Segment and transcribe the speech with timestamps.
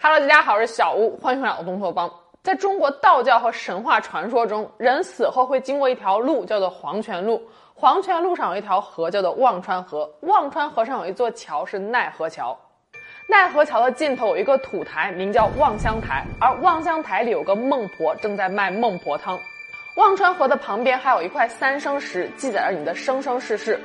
[0.00, 2.08] Hello，大家好，我是小吴，欢迎回来东拓帮。
[2.44, 7.42] 在中国道教和神话传说中，人死后会经过一条路，叫做黄泉路。
[7.74, 10.08] 黄泉路上有一条河，叫做忘川河。
[10.20, 12.56] 忘川河上有一座桥，是奈何桥。
[13.28, 19.36] 奈何桥的尽头有一个土台，名叫望乡台，而望乡台里有个孟婆，正在卖孟婆汤。
[19.96, 23.80] 忘川河的旁边还有一块三生石，记载着你的生生世世。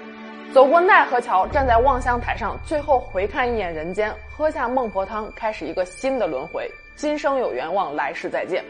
[0.53, 6.69] 走过奈何桥，站在望乡台上，最后回看一眼人间，喝下孟婆汤，开始一个新的轮回。
[6.95, 8.63] 今生有缘，望来世再见。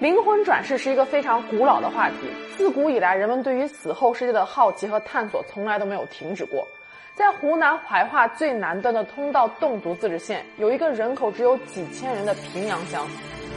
[0.00, 2.16] 灵魂转世是一个非常古老的话题，
[2.56, 6.66] 自古以来，人们对于死后世界的好奇和探索从来都没有停止过。
[7.14, 13.06] 在湖南怀化最南端的通道侗族自治县，有一个人口只有几千人的平阳乡，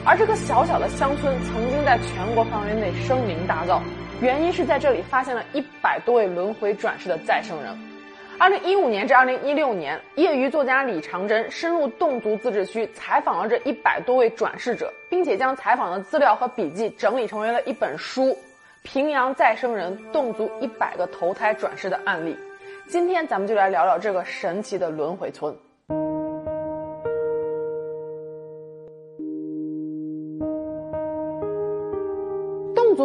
[0.06, 3.82] 而这个小小的乡村曾经在全国范围内声名大噪。
[4.22, 7.76] 原因是在这里发现了一百多位轮回转世的再生人。
[8.38, 18.26] 二零一五年至二零一六年，业余作家李长征深入侗族自治区，采访了这一百多位转世者，并且将采访的资料和笔记整理成为了一本书
[18.84, 22.34] 《平阳再生人：侗族一百个投胎转世的案例》。
[22.88, 25.52] 今天咱们就来聊聊这个神奇的轮回村。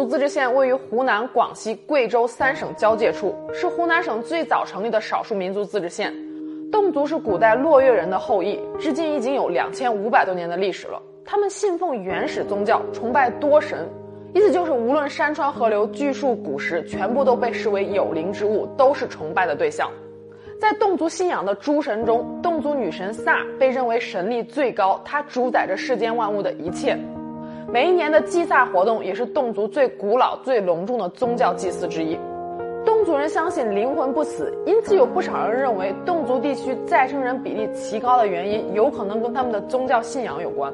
[0.07, 6.13] 自治县位于湖南、广西、贵州三省交界处，是湖南省最早成立的少数民族自治县。
[6.71, 11.01] 侗族是古代落月人的后裔，至今已经有两千五百多年的历史了。
[11.25, 13.87] 他们信奉原始宗教，崇拜多神，
[14.33, 19.89] 意思就是无论山川河流、巨树古石，全部都被视为有灵之物，都是崇拜的对象。
[20.59, 26.97] 在侗族信仰的诸神中，侗族女神萨被认为神力最高，她主宰着世间万物的一切。
[27.69, 32.17] 每一年的祭萨活动也是侗族最古老、最隆重的宗教祭祀之一。
[32.85, 40.73] 侗族人相信灵魂不死，因此有不少人认为侗族地区再生人比例奇高的原因，有可能跟他们的宗教信仰有关。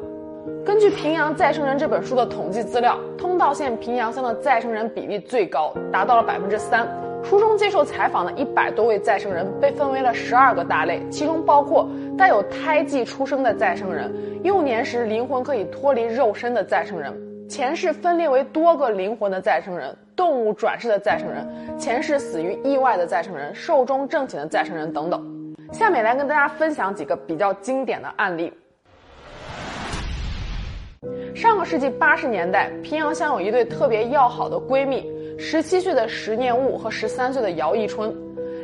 [0.64, 6.88] 根据《平阳再生人》这本书的统计资料，通道县平阳乡的再生人比例最高，达到了百分之三。
[7.24, 14.12] 书中接受采访的一百多位再生人被分为了十二个大类，其中包括带有胎记出生的再生人，
[14.44, 17.14] 幼年时灵魂可以脱离肉身的再生人，
[17.50, 25.56] 前世分裂为多个灵魂的再生人，动物转世的再生人，前世死于意外的再生人，寿终正寝的再生人等等。
[25.72, 28.54] 下面来跟大家分享几个比较经典的案例。
[31.36, 35.12] 上个世纪八十年代，平阳乡有一对特别要好的闺蜜。
[35.40, 38.16] 十七岁的石念悟和十三岁的姚一春，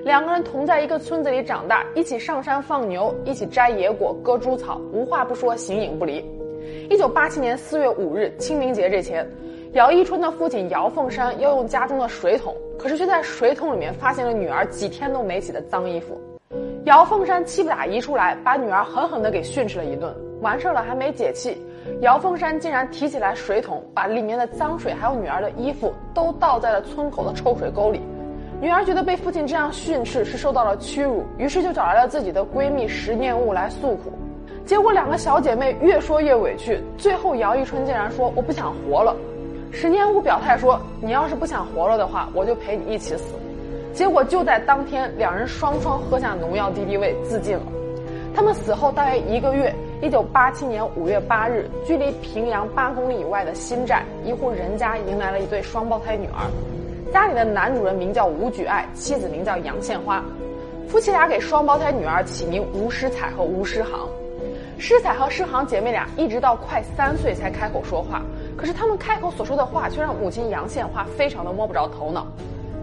[0.10, 6.26] 两个人同在一个村子里长大，一起上山放牛，一起摘野果、割猪草，无话不说，形影不离。
[6.90, 9.24] 一九八七年四月五日，清明节这天，
[9.74, 16.20] 姚一春的父亲姚凤山要用家中的水桶，可是却在水桶里面发现了女儿几天都没洗的脏衣服。
[16.86, 20.12] 姚凤山气不打一处来，把女儿狠狠地给训斥了一顿。
[20.42, 21.56] 完事儿了还没解气。
[22.02, 28.02] 姚凤山竟然提起来水桶，把里面的脏水还有女儿的衣服都倒在了村口的臭水沟里。
[28.62, 34.12] 女儿觉得被父亲这样训斥是受到了屈辱，于是就找来了自己的闺蜜石念悟来诉苦。
[34.66, 39.16] 结果两个小姐妹越说越委屈，最后姚一春竟然说：“我不想活了。”
[39.72, 43.34] 石念悟表态说：“你要是不想活了的话，我就陪你一起死。”
[43.94, 47.64] 结果就在当天，两人双双喝下农药敌敌畏自尽了。
[48.36, 49.74] 他们死后大约一个月。
[50.02, 56.48] 一九八七年五月八日，距离平阳八公里以外的新寨，一户人家迎来了一对双胞胎女儿。
[57.12, 60.24] 家里的男主人名叫吴举爱，妻子名叫杨献花。
[60.88, 64.08] 夫妻俩给双胞胎女儿起名吴诗彩和吴诗航。
[64.78, 68.22] 诗彩和诗航姐妹俩一直到快三岁才开口说话，
[68.56, 72.28] 可是她们开口所说的话却让母亲杨献花非常的摸不着头脑。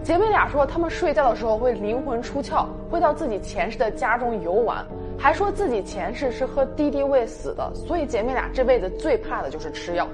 [0.03, 4.85] 姐妹俩说，她们睡觉的时候会灵魂出窍，会到自己前世的家中游玩。
[5.17, 10.07] 还说自己前世是喝敌敌畏死的，所以姐妹俩这辈子最怕的就是吃药。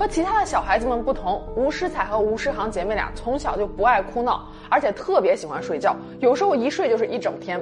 [0.00, 7.60] 和其他的小孩子们不同，吴诗彩和吴诗航姐妹俩从小就不爱哭闹，而且特别喜欢睡觉，有时候一睡就是一整天。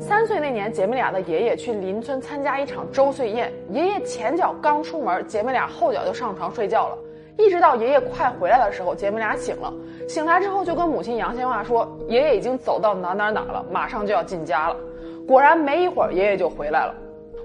[0.00, 6.98] 三岁那年，姐妹俩的爷爷去邻村参加一场周岁宴，爷爷前脚刚出门，姐妹俩后脚就上床睡觉了。
[7.36, 9.72] 一直到爷爷快回来的时候，姐妹俩醒了。
[10.08, 14.76] 醒来之后就跟母亲杨千嬅说：“爷爷已经走到哪哪哪了，马上就要进家了。”
[15.28, 16.92] 果然没一会儿，爷爷就回来了。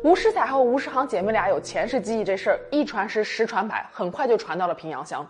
[0.03, 5.25] 吴诗彩和吴诗航姐妹俩有前世记忆这事儿，一传十，十传百，很快就传到了平阳乡。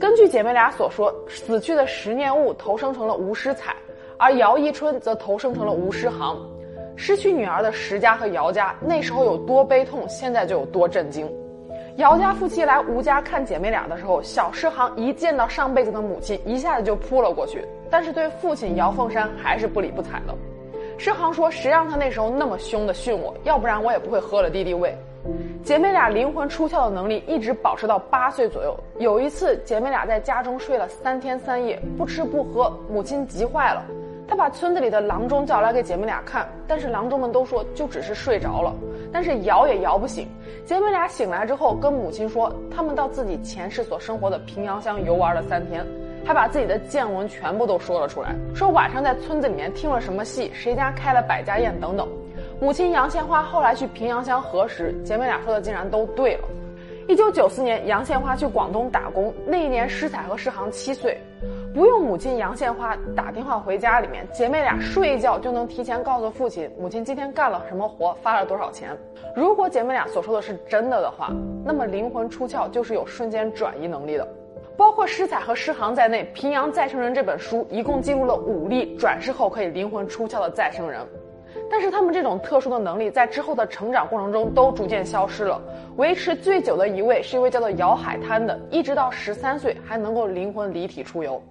[0.00, 3.76] 根据姐妹俩所说，死去的石念悟投生成了吴诗彩，
[4.18, 6.34] 而姚一春则投生成了吴诗航。
[6.96, 11.30] 失去女儿的石家和姚家那时候有多悲痛，现在就有多震惊。
[11.96, 20.34] 姚家夫妻来吴家看姐妹俩的时候，小诗航一见到上辈子的母亲，一下子就扑了过去，但是对父亲姚凤山还是不理不睬的。
[20.98, 23.34] 诗航说：“谁让他那时候那么凶的训我？
[23.44, 24.96] 要不然我也不会喝了敌敌畏。”
[25.62, 28.78] 姐妹俩灵魂出窍的能力一直保持到八岁左右。
[28.98, 33.84] 有一次，姐妹俩在家中睡了三天三夜，不吃不喝，母亲急坏了。
[34.28, 38.72] 她把村子里的郎中叫来给姐妹俩看，但是郎中们都说就只是睡着了，
[39.12, 40.28] 但是摇也摇不醒。
[40.64, 45.84] 姐妹俩醒来之后，跟母亲说，他们到自己前世所生活的平阳乡游玩了三天，
[46.26, 52.08] 还把自己的见闻全部都说了出来，说晚上在村子里面听了什么戏，谁家开了百家宴等等。
[52.60, 56.48] 母亲杨献花后来去平阳乡核实，姐妹俩说的竟然都对了。
[57.06, 61.16] 一九九四年，杨献花去广东打工，那一年施彩和施航七岁。
[61.72, 68.90] 不用母亲杨献花打电话回家里面，姐妹俩睡一觉就能提前告诉父亲母亲今天干了什么活，发了多少钱。
[69.36, 71.30] 如果姐妹俩所说的是真的的话，
[71.64, 74.26] 那么灵魂出窍就是有瞬间转移能力的。
[74.76, 81.00] 包括施彩和施航在内，《平阳再生人》这本书一共记录了五例转世后可以灵魂出窍的再生人，
[81.70, 85.58] 但是他们这种特殊的能力在之后的成长过程中都逐渐消失了。
[85.96, 91.42] 维持最久的一位是一位叫做姚海滩的，一直到十三岁还能够灵魂离体出游。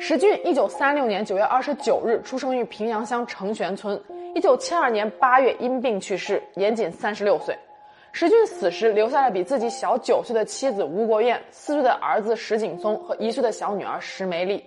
[0.00, 4.00] 石俊，一九三六年九月二十九日出生于平阳乡成玄村，
[4.34, 7.56] 一九七二年八月因病去世，年仅三十六岁。
[8.12, 14.64] 石俊死时留下了比自己小九岁的妻子吴国燕、四岁的儿子石景松和一岁的小女儿石梅丽。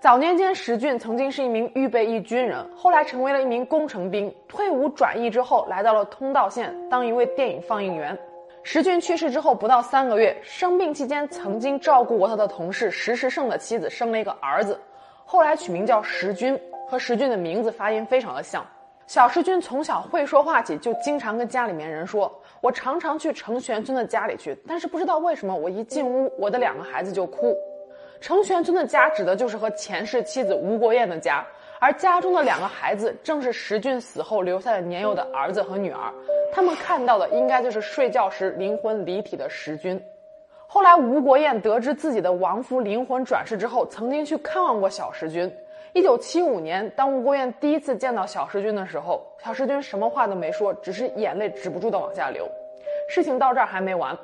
[0.00, 8.16] 早年间，石俊曾经是一名预备役军人，后来成为了一名工程兵，退伍转役之后来到了通道县当一位电影放映员。
[8.62, 14.78] 石俊去世之后不到三个月，生病期间曾经照顾过他的同事石石胜的妻子生了一个儿子，
[15.24, 16.58] 后来取名叫石军，
[16.88, 18.64] 和石俊的名字发音非常的像。
[19.08, 27.56] 小石军从小会说话起，就经常跟家里面人说：“我常常去程玄村的家里去，但是不知道为什么我一进屋，我的两个孩子就哭。”
[28.20, 31.42] 程玄村的家指的就是和前世妻子吴国燕的家。
[31.80, 36.12] 而家中的两个孩子正是石俊死后留下的年幼的儿子和女儿，
[36.52, 39.98] 他们看到的应该就是睡觉时灵魂离体的石君。
[40.66, 45.50] 后来吴国燕得知自己的亡夫灵魂转世之后，曾经去看望过小石君。
[45.92, 52.48] 一九七五年，当吴国燕第一次见到小石君的时候，小石君什么话都没说，只是眼泪止不住的往下流。
[53.08, 54.16] 事情到这儿还没完。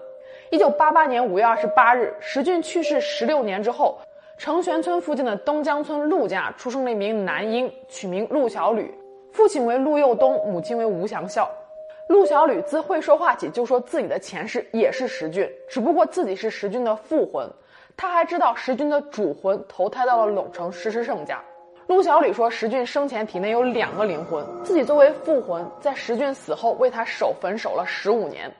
[0.51, 3.99] 一九八八年五月二十八日，石俊去世十六年之后。
[4.37, 8.93] 成玄村附近的东江村陆家出生了一名男婴，取名陆小吕，
[9.31, 11.49] 父亲为陆佑东，母亲为吴祥孝。
[12.09, 17.49] 陆小吕自会说话起就说自己的前世也是石俊，只不过自己是石俊的复魂。
[17.97, 21.41] 他还知道石俊的主魂投胎到了陇城石石胜家。
[21.87, 28.51] 陆小李说，石俊生前体内有两个灵魂，自己作为复魂，在石俊死后为他守坟守了十五年。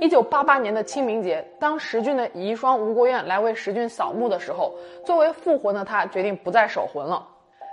[0.00, 4.72] 一九八八年的清明节，当石俊的遗孀吴国燕来为石俊扫墓的时候，
[5.04, 7.26] 作为复魂的他决定不再守魂了。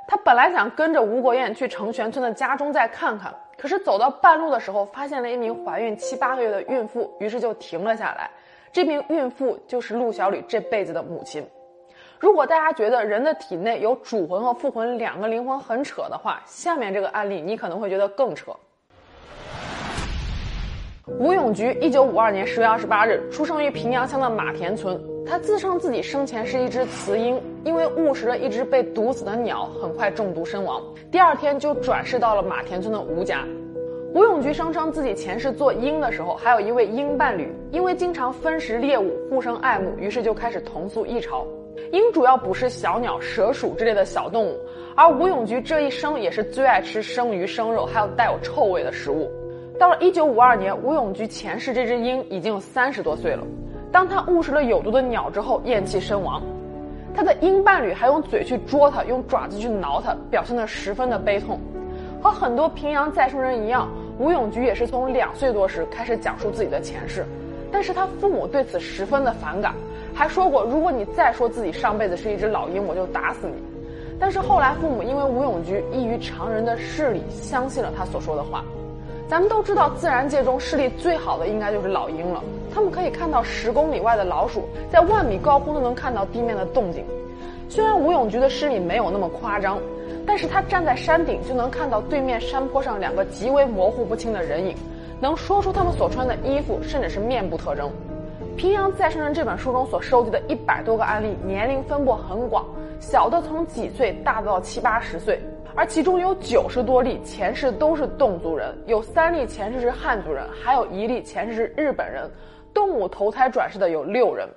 [0.07, 8.29] 他本来想跟着吴国燕去成玄村的家中再看看，可是走到半路的时候，发现了一名怀孕七八个月的孕妇，于是就停了下来。
[8.75, 11.42] 这名孕妇就是陆小吕这辈子的母亲。
[12.19, 18.51] 如果大家觉得人的体内有主魂和副魂两个灵魂很扯的话，下面这个案例你可能会觉得更扯。
[21.07, 25.01] 吴永菊，一九五二年十月二十八日出生于平阳乡的马田村。
[25.25, 30.83] 他自称自己生前是一只雌鹰，因为误食了一只被毒死的鸟，很快中毒身亡。
[31.10, 33.45] 第二天就转世到了马田村的吴家。
[34.15, 41.45] 吴永菊声称自己前世做鹰的时候，还有一位鹰伴侣，因为经常分食猎物，互生爱慕，于是就开始同宿一巢。
[41.91, 44.57] 鹰主要捕食小鸟、蛇鼠之类的小动物，
[44.95, 49.29] 而吴永菊这一生也是最爱吃生鱼、生肉，还有带有臭味的食物。
[49.77, 53.43] 到了一九五二年，吴永菊前世这只鹰已经有三十多岁了。
[53.91, 56.41] 当他误食了有毒的鸟之后，咽气身亡。
[57.13, 61.60] 他的鹰伴侣还用嘴去啄它，用爪子去挠它，表现得十分的悲痛。
[62.22, 67.25] 和很多平阳再生人一样，吴永菊也是从两岁多时开始讲述自己的前世，
[67.72, 69.74] 但是他父母对此十分的反感，
[70.13, 73.55] 还说过如果你再说自己上辈子是一只老鹰，我就打死你。
[74.17, 78.63] 但是后来父母因为吴永菊异于常人的视力，相信了他所说的话。
[79.27, 82.41] 咱们都知道，自然界中视力最好的应该就是老鹰了。
[82.74, 87.03] 它们可以看到十公里外的老鼠，在万米高空都能看到地面的动静。
[87.67, 89.79] 虽然吴永菊的视力没有那么夸张，
[90.25, 94.75] 但是他站在山顶就能看到对面山坡上两个极为模糊不清的人影，
[95.22, 97.89] 能说出他们所穿的衣服，甚至是面部特征。
[98.55, 102.65] 《平阳再生人》这本书中所收集的一百多个案例，年龄分布很广，
[103.00, 105.39] 小的从几岁，大的到七八十岁。
[105.75, 112.29] 而其中有九十多例前世都是侗族人，有三例前世是汉族人，还有一例前世是日本人。
[112.74, 114.48] 动物投胎转世的有六人，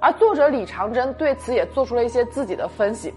[0.00, 3.14] 而作者李长征对此也做出了一些自己的分析。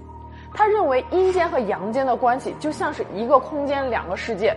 [0.56, 4.56] 他认为阴间和阳间的关系就像是一个空间两个世界，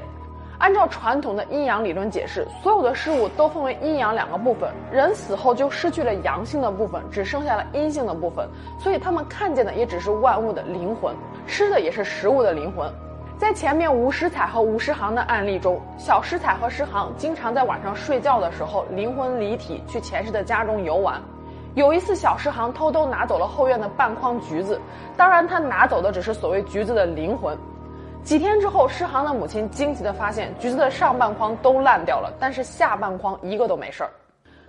[0.59, 11.12] 按照传统的阴阳理论解释，所有的事物都分为阴阳两个部分，人死后就失去了阳性的部分，只剩下了阴性的部分，所以他们看见的也只是万物的灵魂，
[11.49, 12.88] 吃的也是食物的灵魂。
[13.37, 21.21] 在前面吴石彩和吴石航的案例中，小石彩和石航经常在晚上睡觉的时候灵魂离体去前世的家中游玩。
[21.78, 24.80] 有一次，小师航偷偷拿走了后院的半筐橘子，
[25.16, 27.56] 当然他拿走的只是所谓橘子的灵魂。
[28.25, 34.11] 几天之后，诗航的母亲惊奇地发现，橘子的上半筐都烂掉了，但是下半筐一个都没事儿。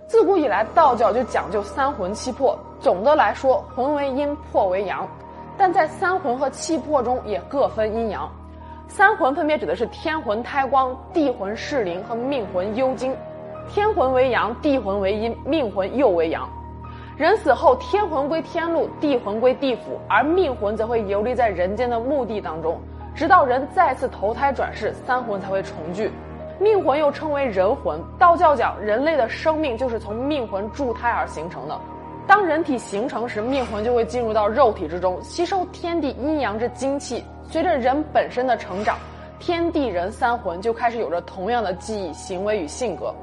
[0.06, 2.56] 自古以来，道教就讲究三魂七魄。
[2.78, 5.04] 总的来说，魂为阴，魄为阳，
[5.58, 8.30] 但在三魂和七魄中也各分阴阳。
[8.86, 13.12] 三魂分别指的是天魂胎光、地魂噬灵和命魂幽精。
[13.68, 16.48] 天魂为阳，地魂为阴，命魂又为阳。
[17.20, 22.80] 人死后，天魂归天路，地魂归地府，而命魂则会游离在人间的墓地当中。
[23.14, 26.10] 直到人再次投胎转世，三魂才会重聚。
[26.58, 28.02] 命魂又称为人魂。
[28.18, 31.78] 道教讲人类的生命就是从命魂铸胎而形成的。
[32.26, 37.22] 当人体形成时，命魂就会进入到肉体之中，吸收天地阴阳之精气。
[37.50, 38.96] 随着人本身的成长，
[39.38, 43.14] 天地人三魂就开始有着同样的记忆、行为与性格。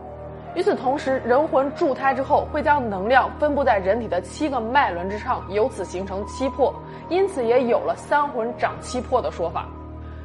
[0.58, 6.74] 与此同时，人魂铸胎之后，会将能量分布在人体的七个脉轮之上，由此形成七魄。
[7.10, 9.68] 因此，也有了三魂长七魄的说法。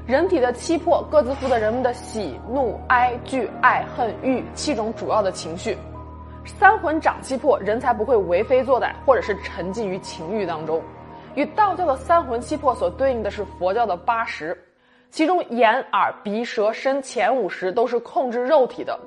[0.07, 5.77] 人体的七魄各自负责人们的喜怒哀惧爱恨欲七种主要的情绪，
[6.47, 10.81] 三魂长七魄，人才不会为非作歹，或者是沉浸于情欲当中。
[11.35, 14.59] 与道教的三魂七魄所对应的是佛教的八识，
[15.11, 18.99] 其中眼耳鼻舌身前五识都是控制肉体的，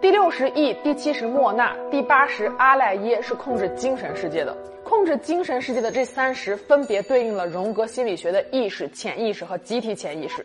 [0.00, 4.56] 第六十意，第七十莫那，第八十阿赖耶是控制精神世界的。
[4.82, 10.44] 控制精神世界的这三十，分别对应了荣格心理学的意识、潜意识和集体潜意识。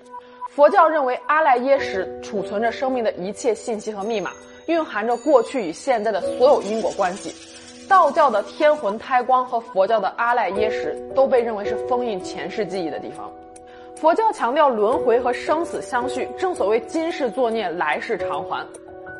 [0.49, 4.31] 佛教认为阿赖耶识储存着生命的一切信息和密码，
[4.65, 7.33] 蕴含着过去与现在的所有因果关系。
[7.87, 13.31] 道教的天魂胎光和佛教的阿赖耶识都被认为是封印前世记忆的地方。
[13.95, 18.67] 佛教强调轮回和生死相续，正所谓今世作孽，来世偿还。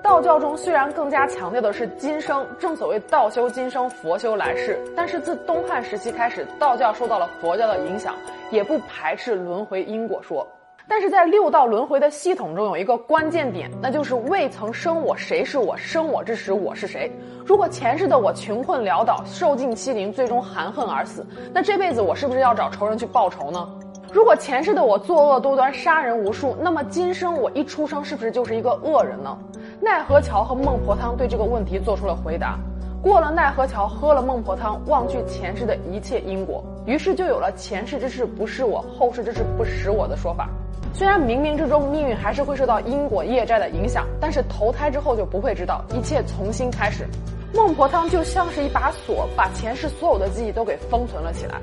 [0.06, 4.80] 道教中虽然更加强调的是今生，正所谓道修今生，佛修来世。
[4.96, 8.14] 但是自东汉时期开始，道教受到了佛教的影响，
[8.52, 10.48] 也不排斥轮回因果说。
[10.88, 15.76] 但是在六道轮回的系统中，有一个关键点，那就是未曾生我，谁是我？
[15.76, 17.12] 生我之时，我是谁？
[17.44, 23.68] 如果前世的我穷困潦倒，受尽欺凌，最终含恨而死，那这辈子我是不是要找仇人去报仇呢？
[24.14, 29.36] 如果前世的我作恶多端，杀人无数，那么今生我一出生，是不是就是一个恶人呢？
[29.82, 32.58] 奈何桥和孟婆汤对这个问题做出了回答：
[33.02, 40.50] 过了奈何桥，喝了孟婆汤，忘去前世的一切因果，于是就有了前世之事不是我，后世之事不识我的说法。
[40.94, 47.06] 虽然冥冥之中命运还是会受到因果业债的影响，但是投胎之后就不会知道，一切从新开始。
[47.54, 51.60] 孟婆汤就像是一把锁，把前世所有的记忆都给封存了起来。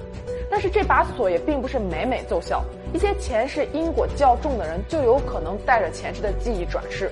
[0.51, 7.11] 但是这把锁也并不是每每奏效，一些前世因果较重的人就有可能带着前世的记忆转世。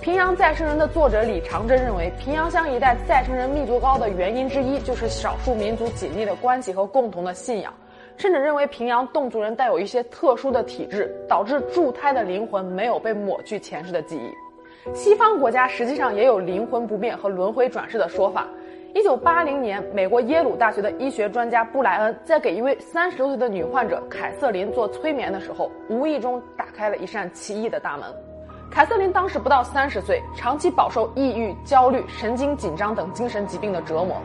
[0.00, 7.72] 平阳再生人的作者李长征认为，平阳乡一带再生人密度高的原因之一就是少数民族紧密的关系和共同的信仰，
[8.18, 14.94] 甚至认为平阳侗族人带有一些特殊的体质，导致助胎的灵魂没有被抹去前世的记忆。
[14.94, 18.46] 西方国家实际上也有灵魂不变和轮回转世的说法。
[18.94, 28.33] 一九八零年，美国耶鲁大学的医学专家布莱恩在给一位三十多岁的女患者凯瑟琳做催眠的时候，无意中打开了一扇奇异的大门。
[28.74, 34.20] 凯瑟琳当时不到三十岁，长期饱受抑郁、焦虑、神经紧张等精神疾病的折磨。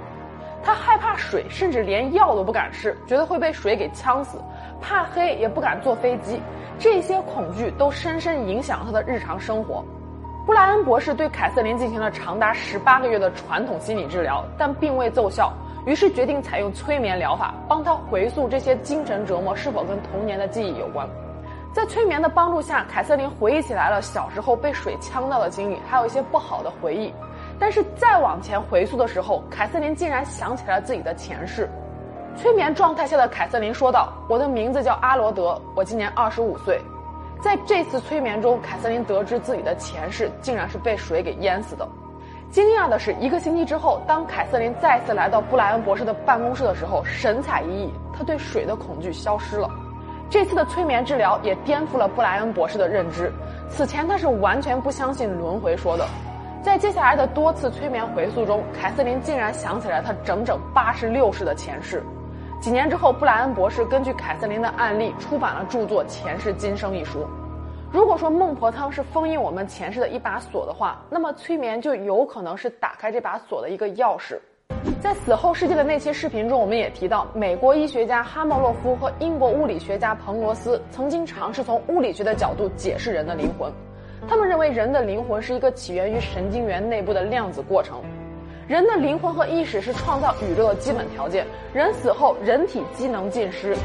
[0.64, 4.40] 她害怕水，甚至连药都不敢吃，觉得会被水给呛死；
[4.82, 6.42] 怕黑，也不敢坐飞机。
[6.80, 9.86] 这些恐惧都深深影响了她的日常生活。
[10.48, 15.54] 布莱恩博士对凯瑟琳进行了长达十八个月的传统心理治疗，但并未奏效，
[15.86, 21.08] 于是决定采用催眠疗法，帮她回溯这些精神折磨是否跟童年的记忆有关。
[21.72, 27.14] 在催眠的帮助下，凯瑟琳回忆起来了小时候被水呛到的经历，还有一些不好的回忆。
[27.60, 31.70] 但是再往前回溯的时候，凯瑟琳竟然想起了自己的前世。
[32.36, 36.82] 催眠状态下的凯瑟琳说道：“我的名字叫阿罗德，我今年二十五岁。”
[37.40, 41.88] 在这次催眠中，凯瑟琳得知自己的前世竟然是被水给淹死的。
[42.50, 49.70] 惊讶的是，一个星期之后，当凯瑟琳再次来到布莱恩博士的办公室的时候，神采奕奕，他对水的恐惧消失了。
[50.30, 53.32] 这次的催眠治疗也颠覆了布莱恩博士的认知。
[53.68, 56.08] 此前他是完全不相信轮回说的。
[56.62, 62.04] 在接下来的多次催眠回溯中，凯瑟琳竟然想起来他整整八十六世的前世。
[62.62, 67.26] 几年之后，布莱恩博士根据凯瑟琳的案例出版了著作《前世今生》一书。
[67.92, 74.38] 如果说孟婆汤是封印我们前世的一把锁的话，那么催眠就有可能是打开这把锁的一个钥匙。
[75.02, 83.72] 在死后世界的那期视频中，我们也提到，美国医学家哈莫洛夫和英国物理学家彭罗斯曾经尝试从物理学的角度解释人的灵魂。
[84.28, 88.02] 他们认为人的灵魂是一个起源于神经元内部的量子过程。
[88.68, 91.46] 人的灵魂和意识是创造宇宙的基本条件。
[91.74, 93.76] 人死后，人体机能尽失，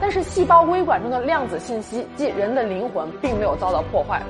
[0.00, 4.22] 但是细胞微管中的量子信息，即人的灵魂，并没有遭到破坏。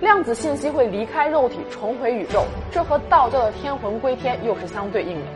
[0.00, 2.42] 量子信息会离开肉体，重回宇宙，
[2.72, 5.26] 这和道教的天魂归天又是相对应的。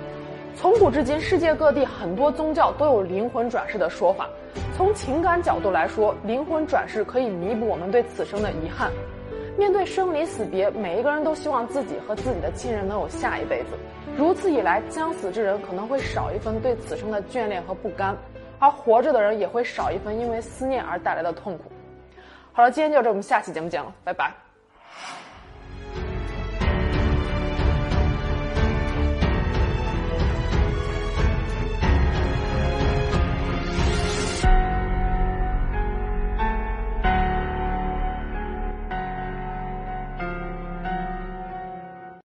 [0.57, 4.27] 从古至今，世界各地很多宗教都有灵魂转世的说法。
[4.75, 8.91] 从情感角度来说，灵魂转世可以弥补我们对此生的遗憾。
[9.59, 13.69] 面对生离死别，每一个人都希望自己和自己的亲人能有下一辈子。
[14.17, 18.17] 如此一来，将死之人可能会少一份对此生的眷恋和不甘，
[18.59, 21.65] 而活着的人也会少一份因为思念而带来的痛苦。
[22.53, 24.33] 好了，今天就这，我们下期节目见了，拜拜。